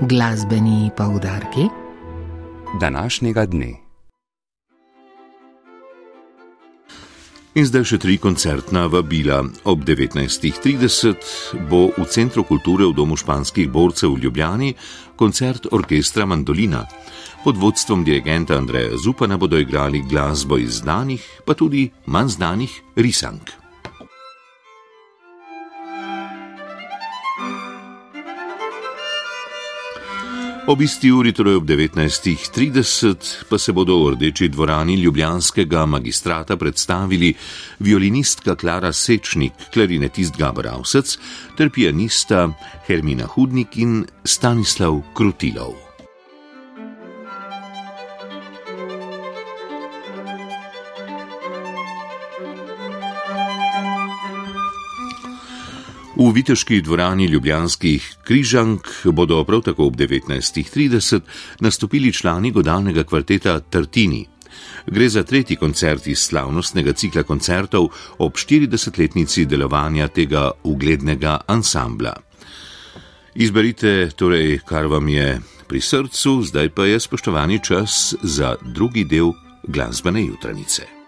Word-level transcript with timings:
Glasbeni 0.00 0.90
poudarki 0.96 1.60
današnjega 2.80 3.46
dne. 3.46 3.74
In 7.54 7.66
zdaj 7.66 7.84
še 7.86 7.98
tri 8.02 8.16
koncertna 8.18 8.88
vabila. 8.90 9.44
Ob 9.64 9.86
19.30 9.86 11.14
bo 11.70 11.94
v 11.94 12.08
Centru 12.10 12.42
kulture 12.42 12.90
v 12.90 12.96
Domu 12.98 13.14
španskih 13.14 13.70
borcev 13.70 14.16
v 14.16 14.26
Ljubljani 14.26 14.74
koncert 15.16 15.70
orkestra 15.70 16.26
Mandolina. 16.26 16.82
Pod 17.44 17.56
vodstvom 17.56 18.02
dirigenta 18.04 18.58
Andreja 18.58 18.98
Zupana 18.98 19.38
bodo 19.38 19.58
igrali 19.58 20.02
glasbo 20.02 20.58
iz 20.58 20.82
znanih, 20.82 21.22
pa 21.46 21.54
tudi 21.54 21.90
manj 22.06 22.28
znanih 22.34 22.82
risank. 22.96 23.63
Ob 30.66 30.80
isti 30.80 31.10
uri, 31.12 31.32
torej 31.36 31.58
ob 31.60 31.66
19.30, 31.68 33.44
pa 33.50 33.58
se 33.60 33.72
bodo 33.76 33.98
v 34.00 34.14
rdeči 34.14 34.48
dvorani 34.48 34.96
Ljubljanskega 34.96 35.84
magistrata 35.86 36.56
predstavili 36.56 37.34
violinistka 37.84 38.56
Klara 38.56 38.92
Sečnik, 38.92 39.52
klarinetist 39.74 40.38
Gabor 40.40 40.72
Avsec 40.72 41.18
ter 41.56 41.68
pianista 41.68 42.48
Hermina 42.88 43.28
Hudnik 43.28 43.76
in 43.76 44.06
Stanislav 44.24 45.02
Krutilov. 45.12 45.83
V 56.16 56.30
viteški 56.30 56.78
dvorani 56.80 57.26
Ljubljanskih 57.26 58.16
križank 58.24 58.86
bodo 59.04 59.40
prav 59.44 59.64
tako 59.66 59.86
ob 59.86 59.96
19.30 59.96 61.20
nastopili 61.60 62.12
člani 62.12 62.50
godalnega 62.50 63.02
kvarteta 63.04 63.60
Tartini. 63.60 64.26
Gre 64.86 65.08
za 65.08 65.22
tretji 65.22 65.56
koncert 65.56 66.06
iz 66.06 66.18
slavnostnega 66.18 66.92
cikla 66.92 67.22
koncertov 67.22 67.88
ob 68.18 68.32
40-letnici 68.32 69.44
delovanja 69.44 70.08
tega 70.08 70.50
uglednega 70.62 71.40
ansambla. 71.46 72.14
Izberite 73.34 74.10
torej, 74.16 74.60
kar 74.66 74.86
vam 74.86 75.08
je 75.08 75.40
pri 75.68 75.80
srcu, 75.80 76.42
zdaj 76.42 76.68
pa 76.68 76.86
je 76.86 77.00
spoštovani 77.00 77.58
čas 77.64 78.14
za 78.22 78.54
drugi 78.62 79.04
del 79.04 79.32
glasbene 79.66 80.22
jutranice. 80.26 80.94